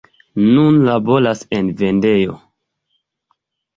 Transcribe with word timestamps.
Nun 0.53 0.79
laboras 0.87 1.43
en 1.59 1.69
vendejo. 1.81 2.39